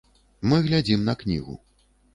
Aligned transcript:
Мы 0.53 0.57
глядзім 0.69 1.07
на 1.11 1.17
кнігу. 1.23 1.61